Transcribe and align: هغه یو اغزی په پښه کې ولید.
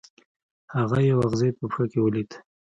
هغه 0.75 0.97
یو 1.09 1.17
اغزی 1.27 1.49
په 1.57 1.63
پښه 1.71 1.85
کې 1.91 1.99
ولید. 2.01 2.31